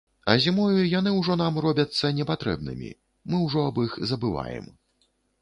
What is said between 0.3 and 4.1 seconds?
А зімою яны ўжо нам робяцца непатрэбнымі, мы ўжо аб іх